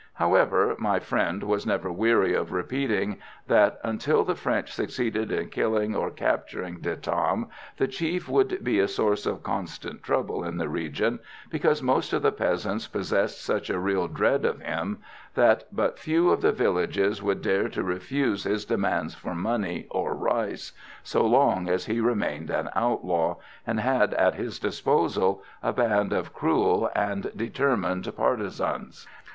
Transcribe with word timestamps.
However, 0.15 0.75
my 0.79 0.97
friend 0.97 1.43
was 1.43 1.67
never 1.67 1.91
weary 1.91 2.33
of 2.33 2.51
repeating 2.51 3.17
that, 3.45 3.79
until 3.83 4.23
the 4.23 4.33
French 4.33 4.73
succeeded 4.73 5.31
in 5.31 5.49
killing 5.51 5.95
or 5.95 6.09
capturing 6.09 6.79
De 6.79 6.95
Tam, 6.95 7.49
the 7.77 7.87
chief 7.87 8.27
would 8.27 8.63
be 8.63 8.79
a 8.79 8.87
source 8.87 9.27
of 9.27 9.43
constant 9.43 10.01
trouble 10.01 10.43
in 10.43 10.57
the 10.57 10.67
region, 10.67 11.19
because 11.51 11.83
most 11.83 12.13
of 12.13 12.23
the 12.23 12.31
peasants 12.31 12.87
possessed 12.87 13.43
such 13.43 13.69
a 13.69 13.77
real 13.77 14.07
dread 14.07 14.43
of 14.43 14.59
him, 14.61 14.97
that 15.35 15.65
but 15.71 15.99
few 15.99 16.31
of 16.31 16.41
the 16.41 16.51
villages 16.51 17.21
would 17.21 17.43
dare 17.43 17.69
to 17.69 17.83
refuse 17.83 18.43
his 18.43 18.65
demands 18.65 19.13
for 19.13 19.35
money 19.35 19.85
or 19.91 20.15
rice, 20.15 20.71
so 21.03 21.23
long 21.23 21.69
as 21.69 21.85
he 21.85 21.99
remained 22.01 22.49
an 22.49 22.71
outlaw, 22.75 23.35
and 23.67 23.79
had 23.79 24.15
at 24.15 24.33
his 24.33 24.57
disposal 24.57 25.43
a 25.61 25.71
band 25.71 26.11
of 26.11 26.33
cruel 26.33 26.89
and 26.95 27.31
determined 27.35 28.11
partisans. 28.17 29.05